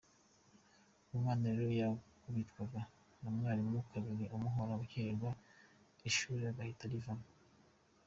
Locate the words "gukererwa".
4.81-5.31